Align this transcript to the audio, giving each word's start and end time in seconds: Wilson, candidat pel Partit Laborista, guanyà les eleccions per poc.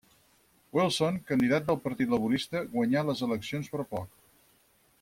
Wilson, 0.77 1.19
candidat 1.31 1.67
pel 1.67 1.77
Partit 1.83 2.13
Laborista, 2.15 2.63
guanyà 2.73 3.05
les 3.11 3.21
eleccions 3.29 3.71
per 3.75 3.87
poc. 3.93 4.17